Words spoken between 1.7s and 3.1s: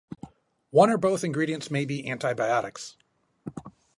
be antibiotics.